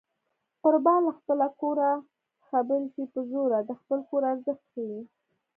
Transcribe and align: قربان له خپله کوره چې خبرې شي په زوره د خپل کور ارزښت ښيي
قربان 0.63 0.99
له 1.07 1.13
خپله 1.19 1.47
کوره 1.59 1.91
چې 2.01 2.41
خبرې 2.49 2.87
شي 2.93 3.03
په 3.13 3.19
زوره 3.31 3.59
د 3.63 3.71
خپل 3.81 3.99
کور 4.09 4.21
ارزښت 4.31 4.63
ښيي 4.71 4.99